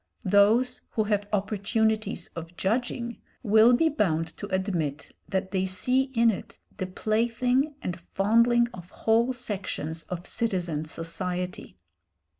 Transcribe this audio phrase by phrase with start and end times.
[0.25, 6.31] Those who have opportunities of judging, will be bound to admit that they see in
[6.31, 11.77] it the plaything and fondling of whole sections of citizen society.